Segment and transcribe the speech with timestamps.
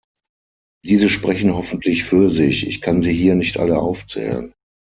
[0.83, 4.51] Diese sprechen hoffentlich für sich, ich kann sie hier nicht alle aufzählen.